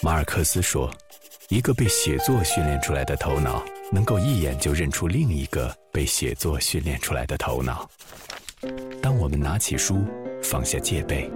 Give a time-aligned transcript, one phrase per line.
[0.00, 0.90] 马尔克斯说
[1.48, 7.88] ：“一个被写作训练出来的头脑，能够一眼就认出另一个被写作训练出来的头脑。
[9.02, 10.04] 当我们拿起书，
[10.42, 11.30] 放下戒备，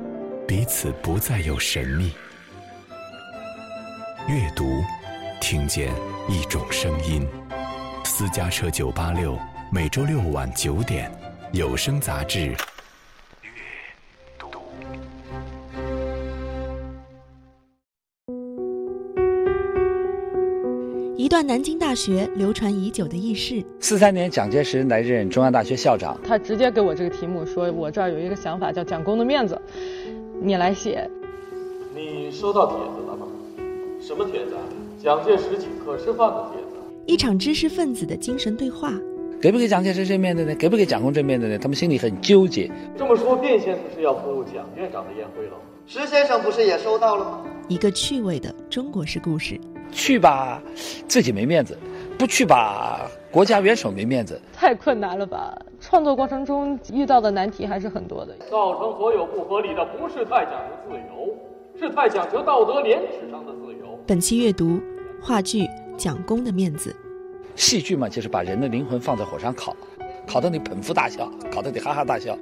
[0.47, 2.13] 彼此不再有神秘。
[4.29, 4.83] 阅读，
[5.41, 5.93] 听见
[6.29, 7.27] 一种声音。
[8.05, 9.39] 私家车九八六，
[9.73, 11.11] 每周六晚九点，
[11.53, 12.55] 有声杂志。”
[21.31, 23.65] 段南京大学流传已久的轶事。
[23.79, 29.57] 四三年，蒋介石来任中央大学校长，他直接给我这个题目，说我这儿有一个想法，叫蒋公的面子，
[30.43, 31.09] 你来写。
[31.95, 33.29] 你收到帖子了吗？
[34.01, 34.57] 什么帖子？
[35.01, 36.67] 蒋介石请客吃饭的帖子。
[37.07, 38.93] 一场知识分子的精神对话。
[39.41, 40.53] 给不给蒋介石这面子呢？
[40.57, 41.57] 给不给蒋公这面子呢？
[41.57, 42.69] 他们心里很纠结。
[42.99, 45.53] 这么说，卞先生是要赴蒋院长的宴会了？
[45.87, 47.45] 石先生不是也收到了吗？
[47.71, 49.59] 一个趣味的中国式故事。
[49.93, 50.61] 去吧，
[51.07, 51.77] 自己没面子；
[52.19, 54.41] 不去吧，国家元首没面子。
[54.53, 55.57] 太困难了吧？
[55.79, 58.35] 创作过程中遇到的难题还是很多的。
[58.51, 61.37] 造成所有不合理的不是太讲究自由，
[61.79, 63.97] 是太讲究道德廉耻上的自由。
[64.05, 64.81] 本期阅读
[65.23, 65.63] 话剧
[65.97, 66.91] 《蒋公的面子》。
[67.55, 69.77] 戏剧嘛，就是把人的灵魂放在火上烤，
[70.27, 72.37] 烤得你捧腹大笑，烤得你哈哈大笑。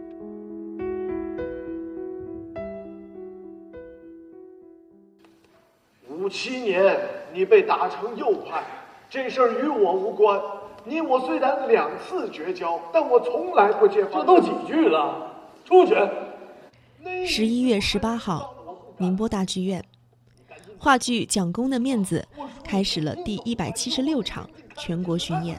[6.28, 6.94] 五七年，
[7.32, 8.62] 你被打成右派，
[9.08, 10.38] 这事儿与我无关。
[10.84, 14.18] 你我虽然两次绝交，但我从来不揭发。
[14.18, 15.32] 这都几句了，
[15.64, 15.96] 出去。
[17.24, 18.54] 十一月十八号，
[18.98, 19.82] 宁波大剧院，
[20.78, 22.22] 话剧《蒋公的面子》
[22.62, 25.58] 开始了第一百七十六场全国巡演。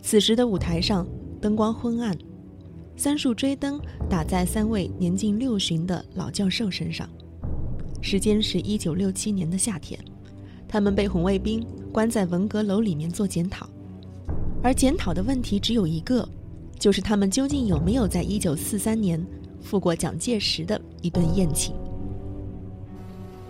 [0.00, 1.06] 此时的舞台上
[1.42, 2.16] 灯光昏暗。
[3.02, 7.08] 三束追灯打在三位年近六旬的老教授身上。
[8.02, 9.98] 时间是一九六七年的夏天，
[10.68, 13.66] 他们被红卫兵关在文革楼里面做检讨，
[14.62, 16.28] 而检讨的问题只有一个，
[16.78, 19.18] 就是他们究竟有没有在一九四三年
[19.62, 21.74] 赴过蒋介石的一顿宴请。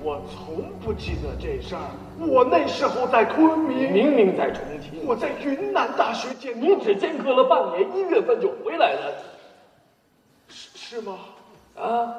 [0.01, 1.91] 我从不记得这事儿。
[2.21, 5.05] 我那时候在昆明，明明在重庆。
[5.05, 9.30] 我在云南大学见你，只间隔了半年，一月份就回来了。
[10.91, 11.19] 是吗？
[11.77, 12.17] 啊，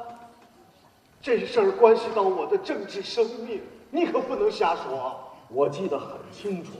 [1.22, 3.59] 这事儿关系到我的政治生命，
[3.90, 5.14] 你可不能瞎说。
[5.50, 6.72] 我记得很清楚，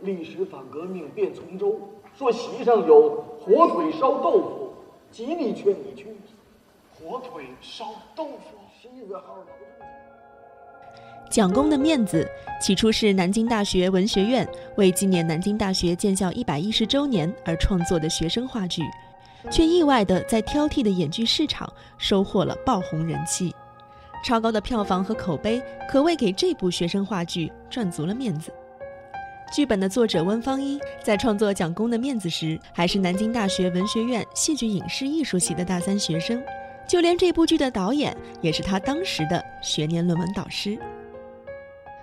[0.00, 1.78] 历史反革命便从周，
[2.16, 4.72] 说席上有火腿烧豆腐，
[5.08, 6.08] 极力劝你去。
[7.00, 7.84] 火腿烧
[8.16, 9.36] 豆腐，十一号。
[11.30, 12.28] 蒋公的面子，
[12.60, 18.82] 起初是南京大学文学院为纪念南京大学建校一百一十周年而创作的学生话剧。
[19.50, 23.54] 却意外地在挑剔的演剧市场收获了爆红人气，
[24.24, 28.52] 超高的票房和口碑可谓给这部学生话剧赚足了面子。
[29.52, 36.42] 剧本的作者温方一在创作《蒋公的面子》时，还是南京大学文学院戏剧影视艺术系的大三学生，
[36.86, 40.78] 就连这部剧的导演也是他当时的学年论文导师。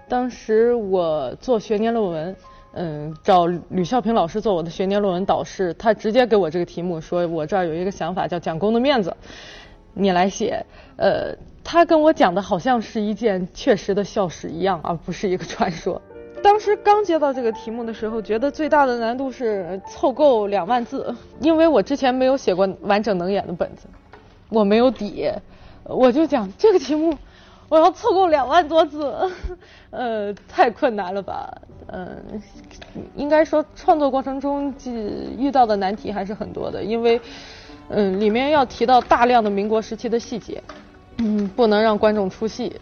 [0.07, 2.35] 当时我做学年论文。
[2.77, 9.15] 嗯，找吕孝平老师做我的学年论文导师，他直接给我这个题目，说我这儿有一个想法叫蒋公的面子，
[9.93, 10.65] 你来写。
[10.97, 11.33] 呃，
[11.63, 16.01] 他跟我讲的好像是一件确实的校史一样，而不是一个传说。
[16.43, 23.87] 当时刚接到这个题目的时候，觉得最大的难度是凑够两万字，因为我之前没有写过完整能演的本子，
[24.49, 25.31] 我没有底，
[25.85, 27.17] 我就讲这个题目。
[27.67, 29.13] 我要凑够两万多字，
[29.89, 31.51] 呃，太困难了吧？
[31.87, 32.41] 嗯，
[33.15, 34.73] 应该说创作过程中
[35.37, 37.19] 遇到的难题还是很多的，因为，
[37.89, 40.63] 嗯，里面要提到大量的民国时期的细节，
[41.17, 42.75] 嗯，不能让观众出戏。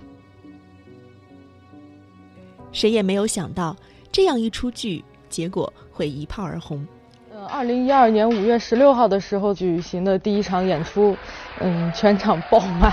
[2.72, 3.76] 谁也没有想到，
[4.12, 6.86] 这样一出剧，结果会一炮而红。
[7.32, 11.16] 呃，二零一二年五月十六号的时候举行的第一场演出，
[11.60, 12.92] 嗯，全场爆满。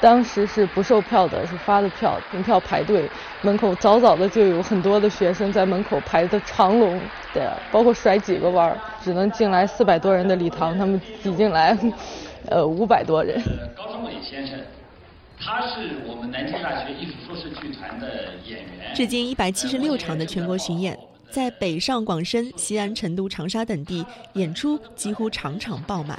[0.00, 3.10] 当时是不售票的，是发的票，凭票排队，
[3.42, 7.00] 门口早早的就有很多的学生在门口排的长龙，
[7.34, 7.42] 对，
[7.72, 11.76] 包括甩几个弯儿，只能进来四百多人的礼堂，他们挤进来，
[12.48, 13.42] 呃，五百多人。
[13.76, 14.56] 高昌伟先生，
[15.36, 18.94] 他是我们南京大学艺术硕士剧团的演员。
[18.94, 20.96] 至今一百七十六场的全国巡演，
[21.28, 26.16] 在北上广深、西安、成都、长沙等地演出几乎场场爆满。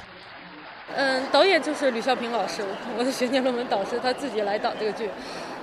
[0.96, 2.62] 嗯，导演就是吕孝平老师，
[2.98, 5.08] 我的学年论文导师，他自己来导这个剧。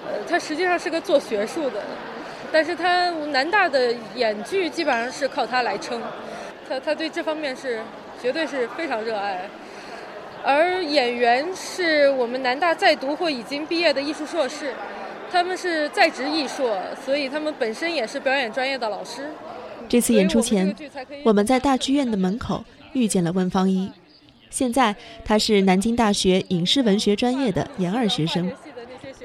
[0.06, 1.84] 呃，他实际上是个做学术的，
[2.52, 6.02] 但是他南大的演剧基本上是靠他来撑，
[6.70, 7.82] 他他对这方面是
[8.22, 9.50] 绝对是非常热爱。
[10.44, 14.72] 而演员是我们南大在读或已经毕业的艺术硕士，
[15.30, 19.30] 他们是在职艺硕，所以他们本身也是表演专业的老师。
[19.90, 20.74] 这次演出前，
[21.26, 22.64] 我们在大剧院的门口
[22.94, 23.92] 遇见了温芳一。
[24.50, 28.52] 现在他是南京大学影视文学专业的研二学生。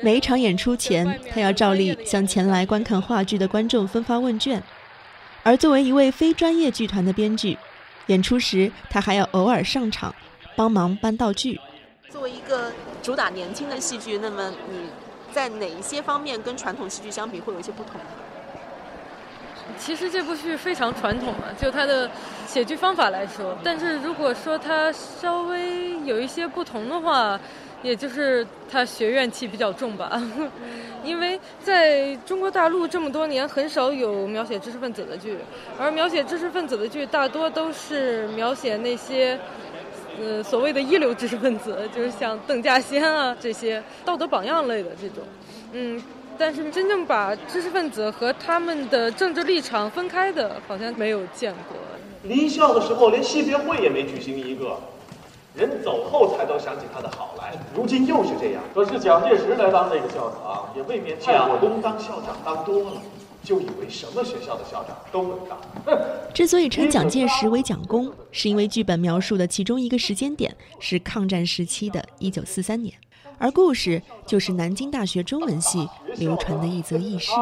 [0.00, 4.62] 每一场演出前，他要照例向前来观看话剧的观众分发问卷。
[5.42, 7.56] 而作为一位非专业剧团的编剧，
[8.06, 10.14] 演出时他还要偶尔上场
[10.56, 11.60] 帮忙搬道具。
[12.10, 12.72] 作为一个
[13.02, 14.88] 主打年轻的戏剧，那么你
[15.32, 17.94] 在哪一些方面跟传统戏剧相比会有一些不同？
[19.78, 22.10] 其实这部剧非常传统嘛，就它的
[22.46, 23.56] 写剧方法来说。
[23.64, 27.38] 但是如果说它稍微有一些不同的话，
[27.82, 30.22] 也就是它学院气比较重吧。
[31.04, 35.36] 因为在中国大陆这么多年，很少有描写知识分子的剧，
[35.78, 39.36] 而描写知识分子的剧大多都是描写那些，
[40.20, 45.24] 呃，所谓的一流知识分子，就是像邓稼先啊这些道德榜样类的这种，
[45.72, 46.00] 嗯。
[46.38, 51.76] 但是真正把知识分子和他们的政治立场分开的，好像没有见过。
[52.24, 54.76] 离校的时候连惜别会也没举行一个，
[55.54, 57.52] 人走后才都想起他的好来。
[57.74, 58.62] 如今又是这样。
[58.74, 63.02] 可是蒋介石来当这个校长，也未免蒋公当校长当多了，
[63.42, 65.58] 就以为什么学校的校长都能当。
[66.32, 72.94] 之所以称蒋介石为蒋公，是因为剧本描述的其中一个时间点是抗战时期的一九四三年。
[73.42, 77.32] 而故事就是南京大学中文系流传的一则轶事。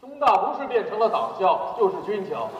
[0.00, 2.50] 中大，不是变成了党校，就是军校。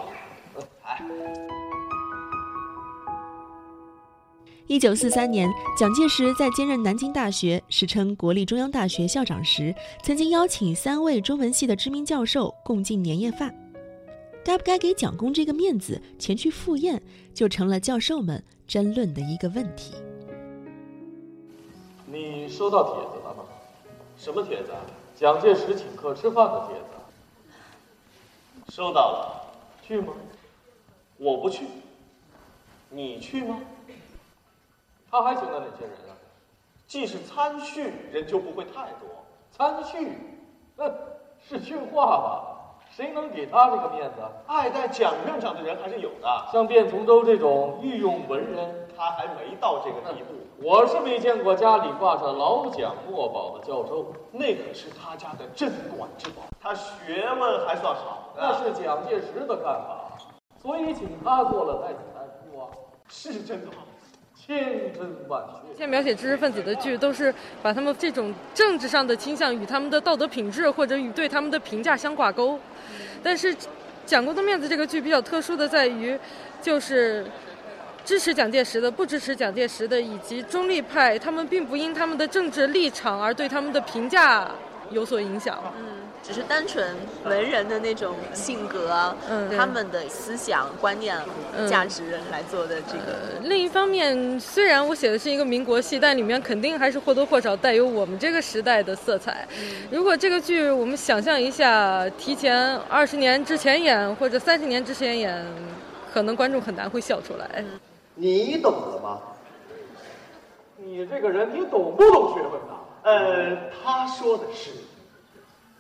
[4.67, 13.55] 一九四三年，蒋介石在兼任南京大学（时称国立中央大学）校长时，曾经邀请三位中文系的知名教授共进年夜饭。
[14.45, 19.95] 该不该给蒋公这个面子前去赴宴，就成了教授们争论的一个问题。
[22.13, 23.45] 你收到帖子了吗？
[24.19, 24.71] 什么帖子？
[25.17, 26.85] 蒋介石请客吃饭的帖子。
[28.71, 29.47] 收到了，
[29.83, 30.13] 去吗？
[31.17, 31.65] 我不去。
[32.91, 33.59] 你去吗？
[35.11, 36.13] 他还请了哪些人啊？
[36.87, 39.09] 既是参叙，人就不会太多。
[39.51, 40.19] 参叙？
[40.77, 40.93] 哼，
[41.41, 42.59] 是训话吧？
[42.91, 44.17] 谁能给他这个面子？
[44.47, 50.47] 爱戴蒋院长的人还是有的，像卞从周这种御用文人，他还没到这个地步。
[50.63, 56.43] 我是没见过家里挂着老蒋墨宝的教授，那可是他家的镇馆之宝。
[56.61, 60.17] 他学问还算好，那是蒋介石的看法，
[60.63, 62.71] 所以请他做了太子太傅啊，
[63.09, 63.79] 是真的吗？
[64.37, 65.77] 千真万确。
[65.77, 72.57] 现在描写知识分子的剧，都是把他们这种政治上的倾向与他们的道德品质或者与对他们的评价相挂钩。
[73.21, 73.53] 但是，
[74.07, 76.17] 蒋公的面子这个剧比较特殊的在于，
[76.61, 77.27] 就是
[78.05, 84.51] 支持蒋介石的、不支持蒋介石的以及中立派，他们并不因他们的政治立场而对他们的评价
[84.91, 85.59] 有所影响。
[85.79, 86.03] 嗯。
[86.25, 86.87] 只是单纯
[87.25, 91.19] 文人的那种性格，嗯，他们的思想观念、
[91.69, 93.43] 价值来做的这个。
[93.43, 99.45] 另一方面，虽然我写的是一个民国戏，但里面肯定还是或多或少带有我们这个时代的色彩。
[99.91, 105.45] 如果这个剧我们想象一下，提前二十年之前演或者三十年之前演，
[106.15, 107.65] 可能观众很难会笑出来。
[108.23, 109.21] 你懂了吗？
[110.77, 112.79] 你这个人，你懂不懂学问呐？
[113.03, 114.71] 呃，他说的是。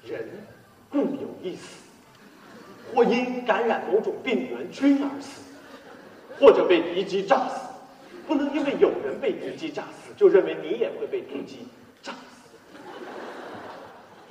[0.04, 0.28] 人
[0.90, 1.84] 固有一死，
[2.92, 5.42] 或因感染某种病原菌而死，
[6.40, 7.60] 或者被敌机炸死。
[8.26, 11.68] 不能因为有人被敌机炸死，就认为你也会被敌机
[12.02, 12.18] 炸死。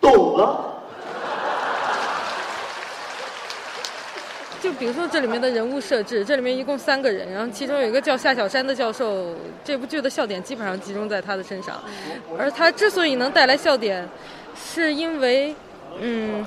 [0.01, 0.81] 懂了？
[4.62, 11.82] 就比如说这里面的人物设置，这里面一共三个人，然后其中有一个叫夏小山的教授，这部剧的笑点基本上集中在他的身上，
[12.38, 14.08] 而他之所以能带来笑点。
[14.53, 15.56] 是因为，
[16.00, 16.46] 嗯，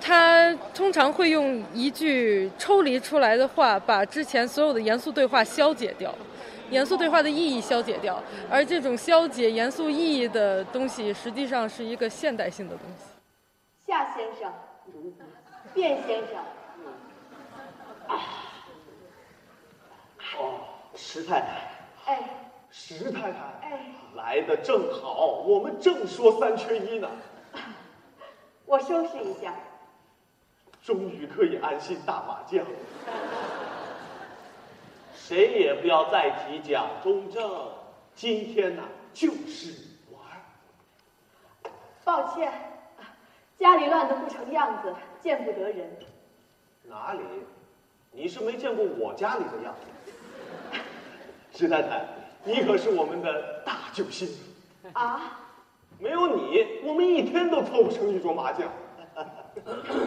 [0.00, 6.12] 他通常会用一句抽离出来的话，把之前所有的严肃对话消解掉，
[6.70, 8.20] 严肃对话的意义消解掉。
[8.50, 13.04] 而这种消解严肃意义的东西，实际上是一个现代性的东西。
[13.86, 14.52] 夏先生，
[15.74, 16.42] 卞先生，
[20.38, 20.60] 哦，
[20.94, 21.46] 石太太，
[22.06, 22.20] 哎。
[22.70, 23.80] 石太太，哎，
[24.14, 27.08] 来的正好，我们正说三缺一呢。
[28.66, 29.54] 我收拾一下。
[30.82, 32.62] 终于可以安心打麻将。
[35.14, 37.72] 谁也不要再提蒋中正，
[38.14, 38.82] 今天呢
[39.14, 39.74] 就是
[40.10, 40.22] 玩。
[42.04, 42.52] 抱歉，
[43.56, 45.98] 家里乱得不成样子，见不得人。
[46.84, 47.22] 哪里？
[48.12, 50.78] 你是没见过我家里的样子。
[51.56, 52.06] 石太太，
[52.44, 54.28] 你可是我们的大救星
[54.92, 55.40] 啊！
[55.98, 58.68] 没有你，我们一天都凑不成一桌麻将。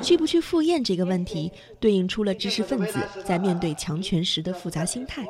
[0.01, 5.25] 去不去赴宴这个问题，对应出了知识分子在面对强权时的复杂心态。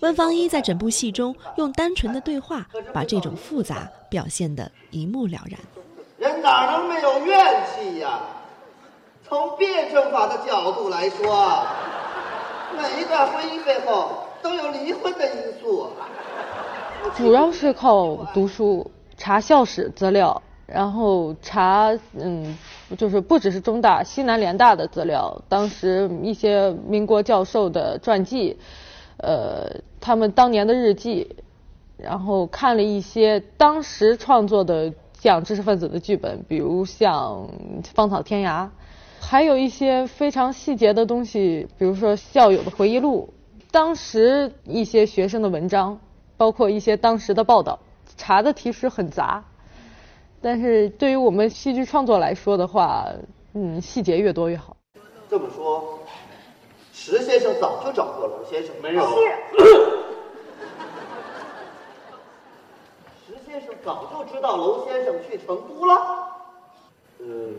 [0.00, 5.58] 温芳一在整部戏中用单纯的对话，把这种复杂表现得一目了然。
[6.18, 8.20] 人哪能没有怨气呀？
[9.28, 11.62] 从辩证法的角度来说，
[12.74, 15.86] 每一段婚姻背后都有离婚的因素。
[17.14, 22.56] 主要是靠读书、查校史资料，然后查嗯，
[22.96, 28.58] 就是不只是中大、西南联大的资料，当时一些民国教授的传记。
[29.18, 29.68] 呃，
[30.00, 31.36] 他们当年的日记，
[31.98, 37.48] 然后看了一些当时创作的讲知识分子的剧本，比如像
[37.94, 38.64] 《芳草天涯》，
[39.20, 43.32] 还有一些非常细节的东西，比如说校友的回忆录，
[43.70, 45.98] 当时一些学生的文章，
[46.36, 47.78] 包括一些当时的报道，
[48.16, 49.44] 查的其实很杂，
[50.40, 53.06] 但是对于我们戏剧创作来说的话，
[53.52, 54.76] 嗯，细节越多越好。
[55.28, 55.98] 这么说。
[56.92, 59.02] 石先生早就找过龙先生，没有。
[63.26, 66.26] 石先生早就知道娄先生去成都了。
[67.20, 67.54] 嗯，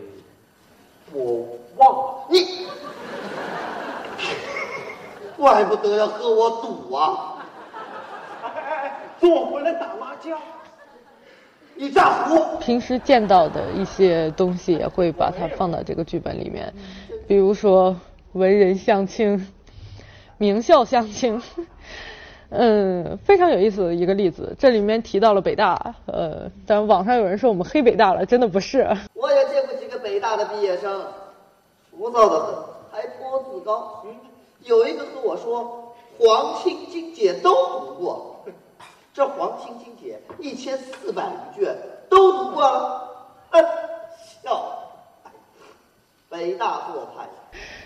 [1.12, 2.24] 我忘了。
[2.28, 2.66] 你，
[5.36, 7.36] 怪不得要和我赌啊！
[9.18, 10.38] 坐回来打麻将。
[11.74, 12.58] 你诈糊。
[12.58, 16.72] 平时见到的一些东西也会把它放到这个剧本里面，
[17.26, 17.96] 比如说。
[18.34, 19.44] 文人相亲，
[20.38, 21.42] 名校相亲，
[22.50, 24.54] 嗯，非常有意思的一个例子。
[24.56, 28.86] 这里面提到了北大，呃，但网上有人说我们黑北大了，真的不是。
[29.14, 29.74] 我也见过
[30.10, 31.04] 北大的毕业生，
[31.88, 32.54] 浮躁的很，
[32.90, 34.02] 还颇自高。
[34.04, 34.10] 嗯
[34.64, 38.44] 有一个和我说，黄清金姐都读过，
[39.14, 41.22] 这黄清金姐一千四百
[41.54, 41.76] 余卷
[42.10, 43.08] 都读过了，
[44.42, 44.60] 笑，
[46.28, 47.28] 北大做派。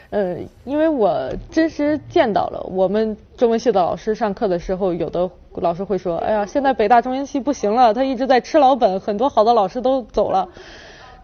[0.08, 10.48] 呃，因为我真实见到了，我们中文系的老师上课的时候，有的老师会说：“哎呀，现在北大中文系不行了，他一直在吃老本，很多好的老师都走了。”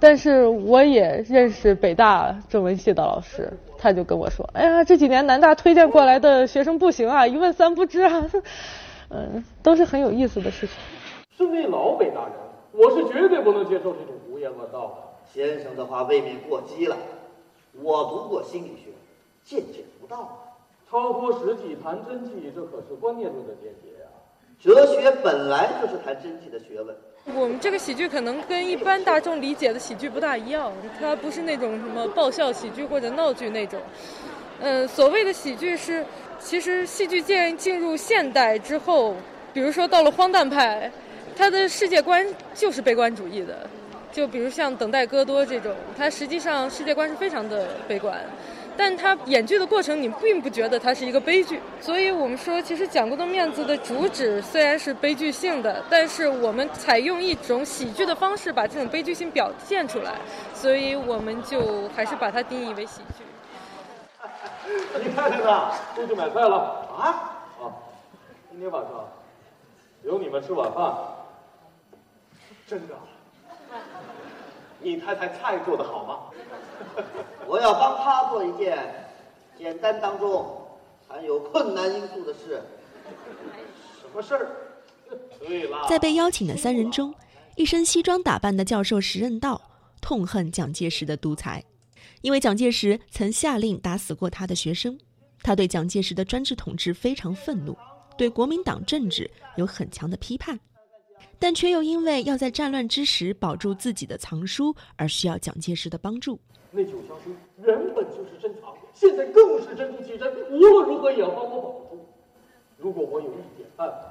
[0.00, 8.30] 但是我也认识北大中文系的老师，他就跟我说：“哎呀，这几年南大推荐过来的学生不行啊，一问三不知啊。
[9.12, 10.76] ”嗯，都是很有意思的事情。
[11.36, 12.32] 身为老北大人，
[12.72, 14.94] 我是绝对不能接受这种胡言乱道的。
[15.32, 16.96] 先生的话未免过激了。
[17.82, 18.90] 我读过心理学，
[19.44, 20.32] 见解不到啊。
[20.90, 24.08] 超脱实际谈真谛，这可是观念论的见解啊。
[24.58, 26.96] 哲学本来就是谈真谛的学问。
[27.26, 33.80] 我们这个喜剧可能跟一般大众理解的喜剧不大一样，它不是那种什么爆笑喜剧或者闹剧那种。
[34.60, 36.04] 嗯，所谓的喜剧是，
[36.38, 39.14] 其实戏剧界进入现代之后，
[39.52, 40.90] 比如说到了荒诞派，
[41.36, 43.68] 它的世界观就是悲观主义的。
[44.12, 48.18] 就比如像《等待戈多》这种，它实际上世界观是非常的悲观，
[48.76, 51.60] 但他演剧的过程你并不觉得它是一个悲剧。
[51.80, 60.14] 所以我们说，其实《蒋公的面子》的主旨虽然是悲剧性的，但是我们采用一种喜剧的方式把这种悲剧性表现出来，
[60.54, 63.24] 所以我们就还是把它定义为喜剧。
[65.02, 65.72] 你太太呢？
[65.94, 66.56] 出去买菜了
[66.96, 67.04] 啊？
[67.60, 67.62] 啊，
[68.50, 69.08] 今天晚上
[70.02, 70.94] 留你们吃晚饭。
[72.66, 72.94] 真的。
[74.82, 76.18] 你太太菜做的好吗？
[77.46, 78.78] 我要帮她做一件
[79.58, 80.66] 简单当中
[81.08, 82.62] 含有困难因素的事。
[84.00, 84.46] 什么事儿？
[85.40, 87.14] 对了，在被邀请的三人中，
[87.56, 89.60] 一身西装打扮的教授石任道
[90.00, 91.64] 痛恨蒋介石的独裁，
[92.22, 94.98] 因为蒋介石曾下令打死过他的学生。
[95.42, 97.76] 他对蒋介石的专制统治非常愤怒，
[98.16, 100.60] 对国民党政治有很强的批判。
[101.38, 106.38] 但却又因为要在战乱之时保住自己的藏书，而需要蒋介石的帮助。
[106.70, 107.30] 那九箱书
[107.64, 112.06] 原本就是珍藏，现在更是珍珠奇珍，无论如何也要帮我保住。
[112.78, 114.02] 如果我有一点办法，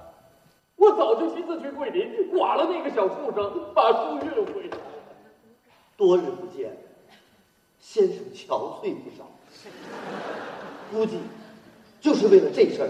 [0.75, 4.77] 我早就亲自去桂林，剐了那个小畜生，把书运回来。
[5.95, 6.77] 多日不见，
[7.79, 9.29] 先生憔悴不少，
[10.91, 11.17] 估计
[11.99, 12.89] 就是为了这事儿。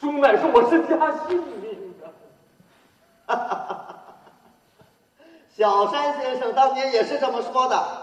[0.00, 1.63] 书乃是我身家性命。
[5.56, 8.02] 小山先生当年也是这么说的。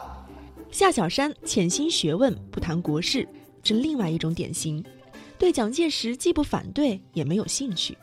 [0.71, 3.27] 夏小山潜心学问，不谈国事，
[3.63, 4.83] 是另外一种典型。
[5.37, 7.97] 对蒋介石既不反对，也没有兴趣。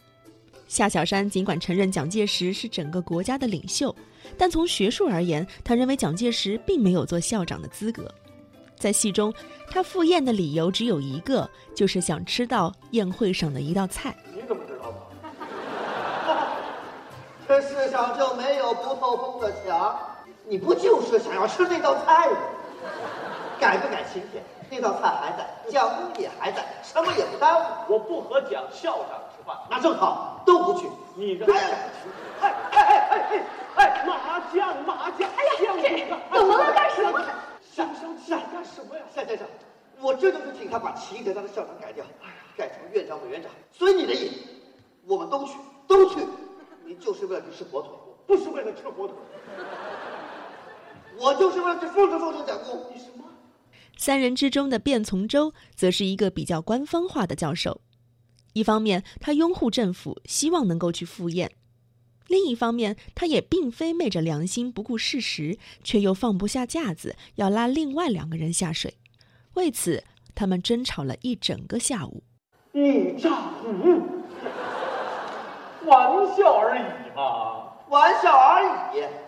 [0.66, 3.94] 夏小山尽管承认蒋介石是整个国家的领袖，
[4.37, 8.12] 但从学术而言，他认为蒋介石并没有做校长的资格。
[8.76, 9.32] 在戏中，
[9.70, 14.14] 他赴宴的理由只有一个，就是想吃到宴会上的一道菜。
[17.90, 19.99] 上就没有不透风的墙。
[20.45, 22.37] 你不就是想要吃那道菜吗？
[23.61, 24.42] 改不改请帖？
[24.71, 27.64] 那道菜还在，蒋公也还在，什么也不耽误。
[27.88, 30.87] 我不和蒋校长吃饭，那正好，都不去。
[31.14, 31.64] 你让蒋去。
[32.40, 33.45] 哎哎哎哎哎
[33.76, 35.28] 哎，麻将麻将！
[35.30, 35.75] 哎呀，
[36.33, 36.73] 这怎么了？
[36.73, 37.21] 干什么？
[37.75, 39.02] 想想想干什么呀？
[39.14, 39.47] 夏先生，
[40.00, 42.04] 我这就是请他把齐德章的校长改掉，
[42.57, 43.50] 改成院长委员长。
[43.73, 44.47] 随你的意，
[45.07, 46.26] 我们都去，都去。
[46.85, 47.90] 你就是为了去吃火腿，
[48.26, 49.14] 不是为了吃火腿。
[51.21, 51.27] 我
[53.97, 57.80] 三人之中的卞从周，则是一个比较官方化的教授。
[58.52, 61.49] 一方面，他拥护政府，希望能够去赴宴；
[62.26, 68.95] 另一方面，他也并非昧着良心不顾事实，却又放不下架子，要拉另外两个人下水。
[69.54, 70.04] 为此，
[70.35, 72.23] 他们争吵了一整个下午。
[72.73, 74.00] 一丈五，
[75.85, 79.27] 玩笑而已嘛，玩笑而已。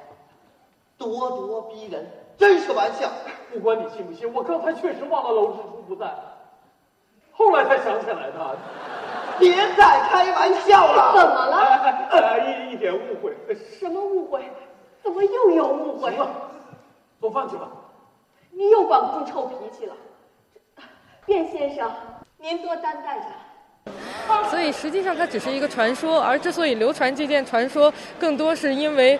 [1.08, 3.10] 咄咄逼人，真是玩笑！
[3.50, 6.06] 不管你信不信，我刚才确实忘了娄支书不在，
[7.32, 8.58] 后来才想起来的。
[9.38, 11.12] 别再开玩笑了！
[11.16, 12.38] 怎么了？
[12.46, 13.34] 一一点误会。
[13.78, 14.42] 什么误会？
[15.02, 16.10] 怎么又有误会？
[16.10, 16.30] 行了，
[17.18, 17.66] 做饭去吧。
[18.50, 19.94] 你又管不住臭脾气了，
[21.24, 21.90] 卞先生，
[22.36, 23.24] 您多担待着。
[24.50, 29.18] 所以实际上它只是一个传说，而之所以流传这件传说，更多是因为。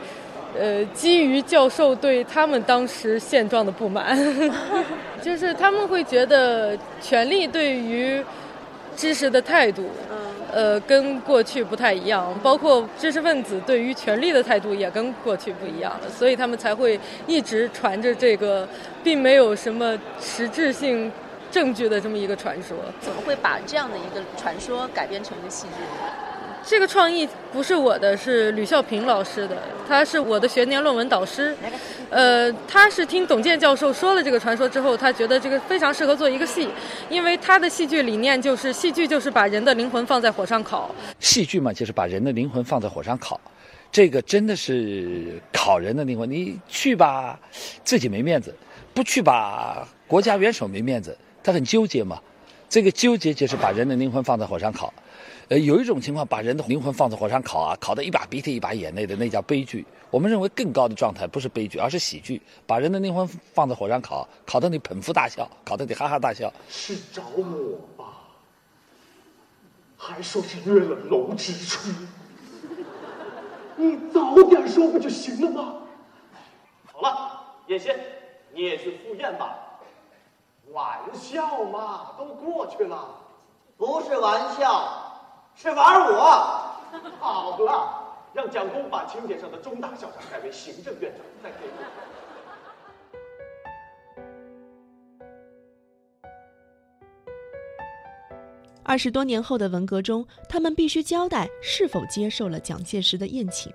[0.58, 4.18] 呃，基于教授对他们当时现状的不满
[5.22, 8.22] 就是他们会觉得权力对于
[8.96, 9.84] 知识的态度，
[10.52, 18.68] 呃，跟过去不太一样，包括知识分子对于权力的态度也跟过去不一样，所以他们才会一直传着这个
[19.04, 21.10] 并没有什么实质性
[21.50, 22.76] 证据的这么一个传说。
[23.00, 25.84] 怎么会把这样的一个传说改编成一个戏剧？
[26.64, 29.56] 这个创意不是我的，是吕孝平老师的，
[29.88, 31.56] 他是我的学年论文导师。
[32.10, 36.68] 呃，他是听董健教授说了这个传说之后，他觉得这个非常适合做一个戏，
[37.08, 40.94] 因为他的戏剧理念就是戏剧就是把人的灵魂放在火上烤。
[41.18, 43.40] 戏剧嘛，就是把人的灵魂放在火上烤，
[43.92, 46.30] 这个真的是烤人的灵魂。
[46.30, 47.38] 你去吧，
[47.84, 48.50] 自己没面子；
[48.92, 51.16] 不去吧，国家元首没面子。
[51.42, 52.20] 他很纠结嘛，
[52.70, 54.94] 这个纠结就是把人的灵魂放在火上烤。
[55.48, 59.84] 呃，有一种情况，把人的灵魂放在火上烤啊，烤得一把鼻涕一把眼泪的，那叫悲剧。
[60.08, 62.40] 我们认为更高的状态不是悲剧，而是喜剧。
[62.68, 66.52] 把人的灵魂放在火上烤，烤得你捧腹大笑，烤得你哈哈大笑。
[66.68, 68.04] 是找我吧？
[69.96, 71.90] 还说是约了楼之初，
[73.74, 75.74] 你早点说不就行了吗？
[76.86, 77.98] 好了，叶仙，
[78.54, 79.58] 你也去赴宴吧。
[80.72, 83.08] 玩笑嘛，都过去了，
[83.76, 85.06] 不是玩笑。
[85.56, 86.20] 是玩我，
[87.18, 87.92] 好了，
[88.32, 91.72] 让蒋公把请帖上的中大校长改为行政院长，再给我。
[98.84, 103.72] 二十多年后的文革中，他们必须交代是否接受了蒋介石的宴请。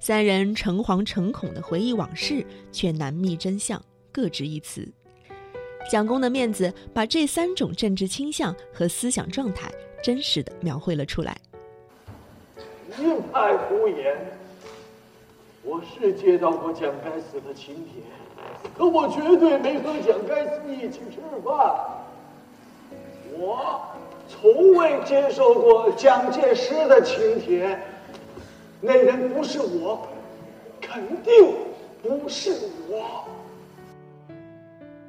[0.00, 3.80] 三人诚惶诚恐的回忆往事，却难觅真相，
[4.12, 4.92] 各执一词。
[5.90, 9.70] 蒋公的面子，把这三种政治倾向和思想状态。
[10.02, 11.34] 真实的描绘了出来。
[12.98, 14.18] 一派胡言！
[15.62, 18.02] 我是接到过蒋该死的请帖，
[18.76, 21.74] 可我绝对没和蒋该死一起吃饭。
[23.32, 23.80] 我
[24.28, 27.80] 从未接受过蒋介石的请帖，
[28.82, 30.06] 那人不是我，
[30.82, 31.54] 肯定
[32.02, 32.54] 不是
[32.90, 33.24] 我。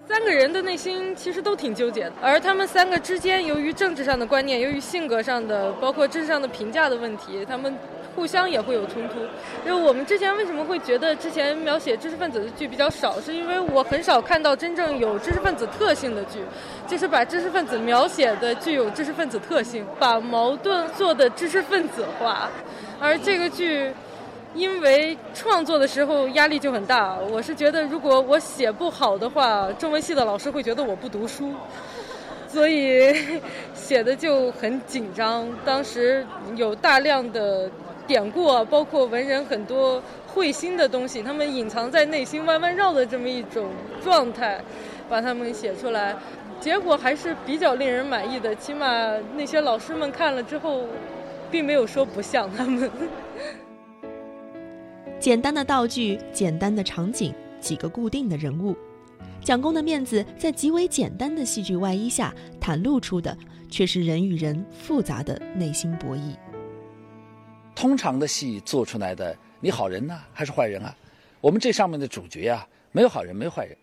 [0.07, 7.75] 三个人的内心其实都挺纠结的，而他们三个之间，由于政治上的观念，由于性格上的，包括知识上的评价的问题，他们
[8.15, 9.15] 互相也会有冲突。
[9.65, 16.39] 就我们之前为什么会觉得之前描写知识分子的剧比较少，是因为我很少看到真正有知识分子特性的剧，
[16.87, 22.47] 就是把知识分子描写的具有知识分子特性，把矛盾做的知识分子化，
[22.99, 23.91] 而这个剧。
[24.55, 31.51] 因为创作的时候压力就很大，我是觉得如果我写不好的话，中文系的老师会觉得我不读书，
[32.47, 33.13] 所以
[33.75, 35.45] 写的就很紧张。
[35.65, 37.69] 当时有大量的
[38.07, 43.67] 典故啊，包括文人很多会心的东西，他们隐藏在内心弯弯绕的这么一种
[44.01, 44.61] 状态，
[45.09, 46.15] 把他们写出来，
[46.61, 48.55] 结果还是比较令人满意的。
[48.55, 48.87] 起码
[49.35, 50.83] 那些老师们看了之后，
[51.51, 52.89] 并没有说不像他们。
[55.25, 58.77] 简单的道具，简单的场景，几个固定的人物，
[59.43, 63.35] 蒋公的面子在极为简单的戏剧外衣下袒露出的，
[63.67, 66.35] 却是人与人复杂的内心博弈。
[67.73, 70.95] 通常的戏做出来的你好人呢还是坏人啊？
[71.41, 73.75] 我们这上面的主角啊，没有好人，没有坏人，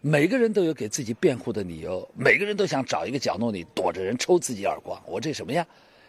[0.00, 5.00] 每个人都有给自己辩护的理由，每个人都想找一个角落里躲着人抽自己耳光。
[5.06, 5.64] 我这什么呀？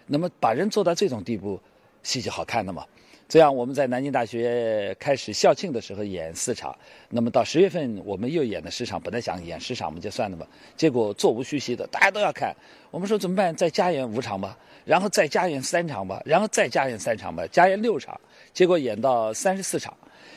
[0.07, 1.61] 那么把人做到这种地步，
[2.01, 2.83] 戏就好看的嘛。
[3.29, 6.75] 这样，我们在南京大学开始校庆的时候演四场，
[7.09, 8.99] 那么到十月份我们又演了十场。
[8.99, 12.55] 本来想演十场我们就算了吧，结果座无虚席的，大家都要看。
[12.89, 13.55] 我们说怎么办？
[13.55, 18.19] 再加演五场吧，然后再加演三场吧，然后再加演三场吧，加演六场。
[18.51, 19.95] 结果演到三十四场，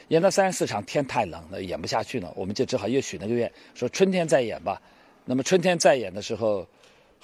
[0.08, 4.78] 演到三十四场天太冷了，演不下去了，我们就只好又许了个愿，说春天再演吧。
[5.24, 6.66] 那么春天再演的时候。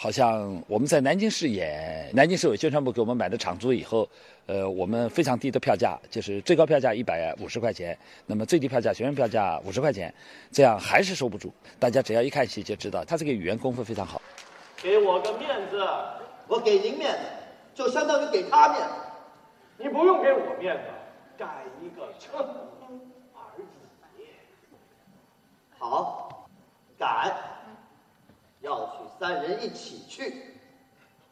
[0.00, 4.08] 好像我们在南京市演，南京市委宣传部给我们买的场租以后，
[4.46, 10.14] 呃，我们非常低的票价，就是最高票价一百五十块钱，那么最低票价学生票价五十块钱，
[10.52, 11.52] 这样还是收不住。
[11.80, 14.22] 大家只要一看戏就知道，他这个语言功夫非常好。
[14.80, 15.84] 给我个面子，
[16.46, 17.18] 我给您面子，
[17.74, 18.94] 就相当于给他面子。
[19.78, 20.82] 你不用给我面子，
[21.36, 23.00] 改一个称呼
[23.34, 23.64] 而已。
[25.76, 26.46] 好，
[26.96, 27.34] 改。
[28.60, 30.32] 要去三人一起去，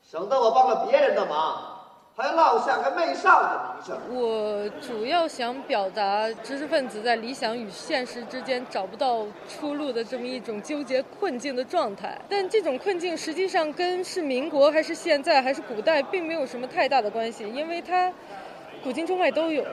[0.07, 1.81] 省得我帮了别人的忙，
[2.15, 3.99] 还落下个媚上的名声。
[4.11, 12.21] 我主要想表达知识分子在理想与现实之间找不到出路的这么一种纠结困境的状态。
[12.29, 18.13] 但这种困境实际上跟是民国还是现在还是古代并没有什么太大的关系，因为它
[18.85, 19.65] 古今中外都有。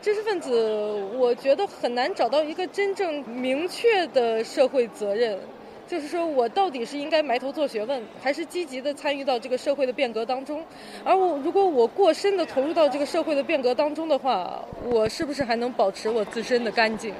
[0.00, 5.36] 知识分子，我觉得很难找到一个真正明确的社会责任。
[5.86, 10.64] 就是说我到底是应该埋头做学问，还是积极的参与到这个社会的变革当中？
[11.04, 17.14] 而我如果我过深的投入到这个社会的变革当中的话，我是不是还能保持我自身的干净？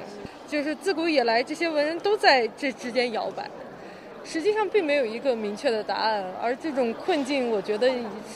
[0.47, 3.49] 就是自古以来这些文人都在这之间摇摆，
[4.23, 6.23] 实际上并没有一个明确的答案。
[6.41, 7.89] 而这种困境，我觉得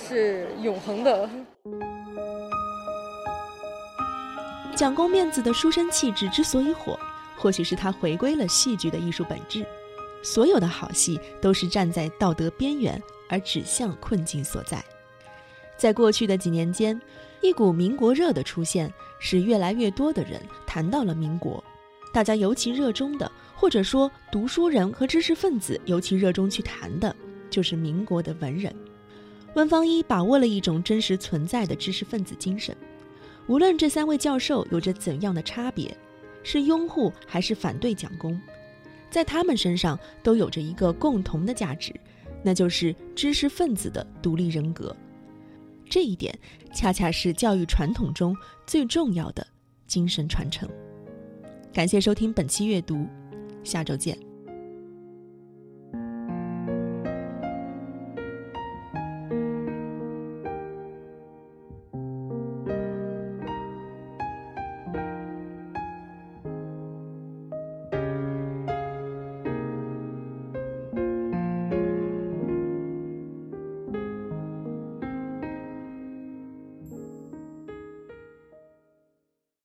[0.08, 1.30] 是永恒的。
[4.76, 6.98] 蒋公面子的书生气质之所以火，
[7.36, 9.66] 或许是他回归了戏剧的艺术本质。
[10.22, 14.84] 所有的好戏都是站在道德边缘而指向困境所在。
[15.78, 17.00] 在过去的几年间，
[17.42, 21.64] 一股民国热的出现，使越来越多的人谈到了民国。
[22.12, 27.16] 大家尤其热衷的，或者说读书人和知识分子尤其热衷去谈的，
[27.50, 28.76] 就是民国的文人。
[29.54, 32.76] 温方一把握了一种真实存在的知识分子精神。
[33.48, 35.96] 无论这三位教授有着怎样的差别，
[36.44, 38.40] 是拥护还是反对蒋公。
[39.10, 41.94] 在他们身上都有着一个共同的价值，
[42.44, 44.96] 那就是知识分子的独立人格。
[45.90, 46.38] 这一点
[46.74, 48.36] 恰恰是教育传统中
[48.68, 49.46] 最重要的
[49.88, 50.70] 精神传承。
[51.74, 53.08] 感谢收听本期阅读，
[53.64, 54.29] 下周见。